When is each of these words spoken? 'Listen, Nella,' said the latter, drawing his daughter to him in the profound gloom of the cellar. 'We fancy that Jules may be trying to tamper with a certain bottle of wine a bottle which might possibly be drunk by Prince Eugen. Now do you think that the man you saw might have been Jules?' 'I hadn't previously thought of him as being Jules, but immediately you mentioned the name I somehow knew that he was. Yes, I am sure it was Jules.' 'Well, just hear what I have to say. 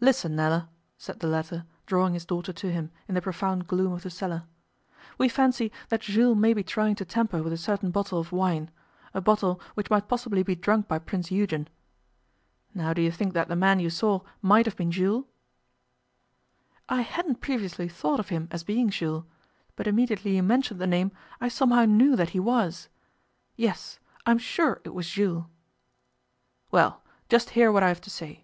'Listen, 0.00 0.34
Nella,' 0.34 0.68
said 0.98 1.20
the 1.20 1.28
latter, 1.28 1.66
drawing 1.86 2.14
his 2.14 2.24
daughter 2.26 2.52
to 2.52 2.72
him 2.72 2.90
in 3.06 3.14
the 3.14 3.22
profound 3.22 3.68
gloom 3.68 3.92
of 3.92 4.02
the 4.02 4.10
cellar. 4.10 4.42
'We 5.18 5.28
fancy 5.28 5.70
that 5.88 6.00
Jules 6.00 6.36
may 6.36 6.52
be 6.52 6.64
trying 6.64 6.96
to 6.96 7.04
tamper 7.04 7.40
with 7.44 7.52
a 7.52 7.56
certain 7.56 7.92
bottle 7.92 8.18
of 8.18 8.32
wine 8.32 8.72
a 9.14 9.20
bottle 9.20 9.60
which 9.74 9.88
might 9.88 10.08
possibly 10.08 10.42
be 10.42 10.56
drunk 10.56 10.88
by 10.88 10.98
Prince 10.98 11.30
Eugen. 11.30 11.68
Now 12.74 12.92
do 12.92 13.00
you 13.00 13.12
think 13.12 13.34
that 13.34 13.46
the 13.46 13.54
man 13.54 13.78
you 13.78 13.88
saw 13.88 14.22
might 14.42 14.66
have 14.66 14.74
been 14.76 14.90
Jules?' 14.90 15.26
'I 16.88 17.02
hadn't 17.02 17.40
previously 17.40 17.88
thought 17.88 18.18
of 18.18 18.30
him 18.30 18.48
as 18.50 18.64
being 18.64 18.90
Jules, 18.90 19.26
but 19.76 19.86
immediately 19.86 20.34
you 20.34 20.42
mentioned 20.42 20.80
the 20.80 20.88
name 20.88 21.12
I 21.40 21.46
somehow 21.46 21.84
knew 21.84 22.16
that 22.16 22.30
he 22.30 22.40
was. 22.40 22.88
Yes, 23.54 24.00
I 24.26 24.32
am 24.32 24.38
sure 24.38 24.80
it 24.82 24.92
was 24.92 25.08
Jules.' 25.10 25.44
'Well, 26.72 27.04
just 27.28 27.50
hear 27.50 27.70
what 27.70 27.84
I 27.84 27.88
have 27.90 28.00
to 28.00 28.10
say. 28.10 28.42